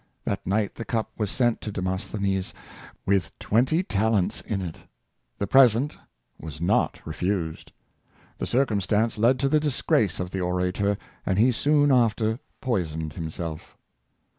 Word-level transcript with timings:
That 0.25 0.47
night 0.47 0.73
the 0.73 0.83
cup 0.83 1.11
was 1.19 1.29
sent 1.29 1.61
to 1.61 1.71
Demosthenes, 1.71 2.55
with 3.05 3.37
twenty 3.37 3.83
talents 3.83 4.41
in 4.41 4.59
it. 4.59 4.79
The 5.37 5.45
present 5.45 5.95
was 6.39 6.59
not 6.59 6.99
refused. 7.05 7.71
The 8.39 8.47
circumstance 8.47 9.19
led 9.19 9.37
to 9.37 9.47
the 9.47 9.59
disgrace 9.59 10.19
of 10.19 10.31
the 10.31 10.41
orator, 10.41 10.97
and 11.23 11.37
he 11.37 11.51
soon 11.51 11.91
after 11.91 12.39
poisoned 12.61 13.13
himself. 13.13 13.77